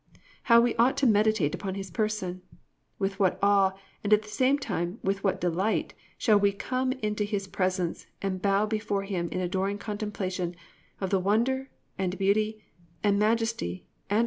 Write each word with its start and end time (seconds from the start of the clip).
How 0.49 0.59
we 0.59 0.73
ought 0.77 0.97
to 0.97 1.05
meditate 1.05 1.53
upon 1.53 1.75
His 1.75 1.91
person! 1.91 2.41
With 2.97 3.19
what 3.19 3.37
awe 3.39 3.73
and 4.03 4.11
at 4.11 4.23
the 4.23 4.29
same 4.29 4.57
time 4.57 4.97
with 5.03 5.23
what 5.23 5.39
delight 5.39 5.93
we 6.27 6.49
should 6.49 6.57
come 6.57 6.91
into 6.91 7.23
His 7.23 7.45
presence 7.47 8.07
and 8.19 8.41
bow 8.41 8.65
before 8.65 9.03
Him 9.03 9.29
in 9.29 9.41
adoring 9.41 9.77
contemplation 9.77 10.55
of 10.99 11.11
the 11.11 11.19
wonder 11.19 11.69
and 11.99 12.17
beauty 12.17 12.63
and 13.03 13.19
majesty 13.19 13.73
and 13.75 13.77
glory 13.77 13.83
of 13.83 14.09
His 14.09 14.09
being! 14.09 14.19